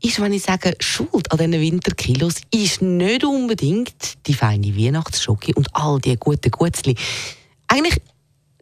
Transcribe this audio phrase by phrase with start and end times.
[0.00, 5.74] ist, wenn ich sage, Schuld an diesen Winterkilos ist nicht unbedingt die feine Weihnachtsschoki und
[5.74, 6.94] all die guten Gutzli.
[7.66, 8.00] Eigentlich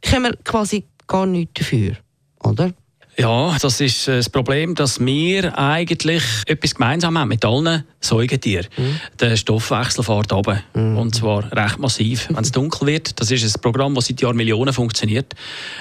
[0.00, 1.98] können wir quasi gar nichts dafür,
[2.42, 2.72] oder?
[3.18, 8.68] Ja, das ist äh, das Problem, dass wir eigentlich etwas gemeinsam haben mit allen Säugetieren.
[8.76, 9.00] Mhm.
[9.18, 10.62] Der Stoffwechsel fährt runter.
[10.72, 10.96] Mhm.
[10.96, 12.28] Und zwar recht massiv.
[12.30, 15.34] Wenn es dunkel wird, das ist ein Programm, das seit Jahren Millionen funktioniert.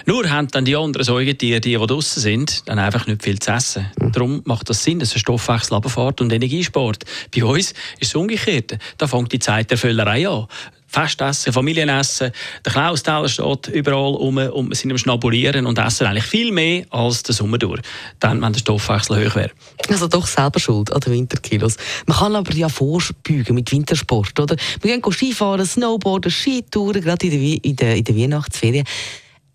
[0.08, 3.52] Nur haben dann die anderen Säugetiere, die, die draußen sind, dann einfach nicht viel zu
[3.52, 3.86] essen.
[4.00, 4.12] Mhm.
[4.14, 7.04] Darum macht das Sinn, dass der Stoffwechsel runterfährt und Energie spart.
[7.36, 8.80] Bei uns ist es umgekehrt.
[8.98, 10.48] Da fängt die Zeit der Völlerei an.
[10.98, 12.32] Festessen, Familienessen.
[12.66, 16.52] Der Klaus Teller steht überall um und wir sind am Schnabulieren und essen eigentlich viel
[16.52, 17.82] mehr als der Sommer durch.
[18.20, 19.52] Dann, wenn der Stoffwechsel hoch wäre.
[19.90, 21.78] Also doch selber schuld an den Winterkilos.
[22.08, 24.56] Man kann aber ja vorbeugen mit Wintersport, oder?
[24.82, 28.86] Wir gehen Skifahren, Snowboarden, Skitouren, gerade in der Weihnachtsferien.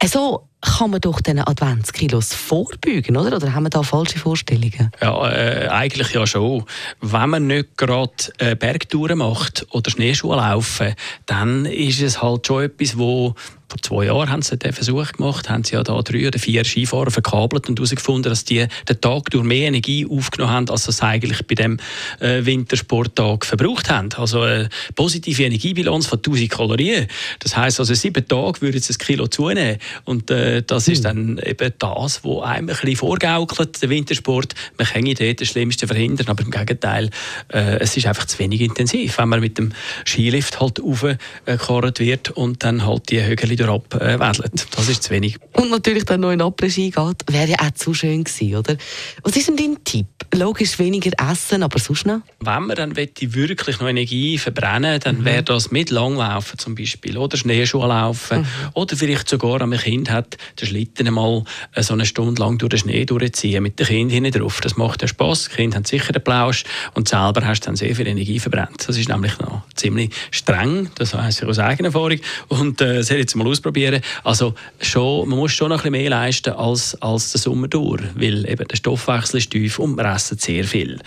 [0.04, 3.36] So kann man doch diesen Adventskilos vorbeugen, oder?
[3.36, 4.90] Oder haben wir da falsche Vorstellungen?
[5.00, 6.64] Ja, äh, eigentlich ja schon.
[7.00, 10.94] Wenn man nicht gerade äh, Bergtouren macht oder Schneeschuhe laufen,
[11.26, 13.34] dann ist es halt schon etwas, wo
[13.72, 16.62] vor zwei Jahren haben sie den Versuch gemacht, haben sie ja da drei oder vier
[16.62, 21.02] Skifahrer verkabelt und herausgefunden, dass die den Tag durch mehr Energie aufgenommen haben, als sie
[21.02, 21.78] eigentlich bei dem
[22.20, 24.10] äh, Wintersporttag verbraucht haben.
[24.14, 27.06] Also eine positive Energiebilanz von 1000 Kalorien.
[27.38, 31.02] Das heißt also sieben Tage würden sie ein Kilo zunehmen und äh, das ist hm.
[31.04, 34.54] dann eben das, was einem ein bisschen vorgaukelt, der Wintersport.
[34.76, 37.08] Man kann dort das Schlimmste verhindern, aber im Gegenteil,
[37.48, 39.72] äh, es ist einfach zu wenig intensiv, wenn man mit dem
[40.06, 44.66] Skilift halt aufgekarrt wird und dann halt die Hügel wieder abwedelt.
[44.76, 45.38] Das ist zu wenig.
[45.52, 48.76] Und natürlich dann noch in Après-Ski geht, wäre ja auch zu schön gewesen, oder?
[49.22, 50.06] Was ist denn dein Tipp?
[50.34, 52.20] Logisch weniger essen, aber sonst noch?
[52.40, 55.24] Wenn man dann wirklich noch Energie verbrennen dann mhm.
[55.24, 58.46] wäre das mit Langlaufen zum Beispiel oder Schneeschuhe laufen mhm.
[58.74, 61.44] oder vielleicht sogar, wenn man ein Kind hat, den Schlitten einmal
[61.74, 64.60] äh, so eine Stunde lang durch den Schnee durchziehen mit dem Kind hinten drauf.
[64.60, 65.48] Das macht ja Spass.
[65.48, 68.84] Die Kinder haben sicher den Plausch und selber hast du dann sehr viel Energie verbrannt.
[68.86, 73.08] Das ist nämlich noch ziemlich streng, das weiß ich aus eigener Erfahrung und äh, das
[73.10, 74.00] jetzt mal ausprobieren.
[74.24, 78.02] Also schon, man muss schon noch ein bisschen mehr leisten als, als der Sommer durch,
[78.14, 80.98] weil eben der Stoffwechsel ist tief und wir essen sehr viel.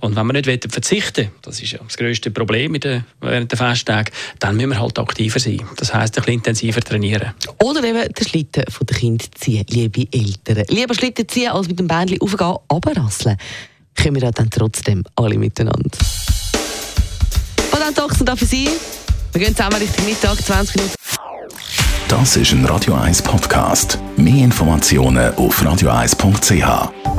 [0.00, 4.12] Und wenn wir nicht verzichten das ist ja das grösste Problem der, während der Festtagen,
[4.38, 5.60] dann müssen wir halt aktiver sein.
[5.76, 7.34] Das heisst, ein bisschen intensiver trainieren.
[7.62, 10.64] Oder eben den Schlitten von den Kindern ziehen, liebe Eltern.
[10.68, 13.36] Lieber Schlitten ziehen, als mit dem Bändchen aufgehen, runterrasseln.
[13.94, 15.90] Können wir dann trotzdem alle miteinander.
[17.78, 18.68] Dann Toxen da für Sie.
[19.32, 20.94] Wir gehen zusammen Richtung Mittag, 20 Minuten.
[22.08, 23.98] Das ist ein Radio 1 Podcast.
[24.16, 27.17] Mehr Informationen auf radio1.ch.